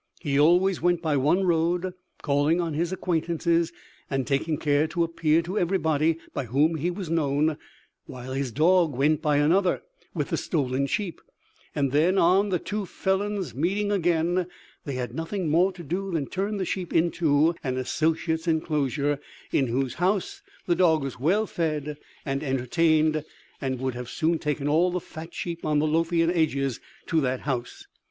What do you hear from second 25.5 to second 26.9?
on the Lothian edges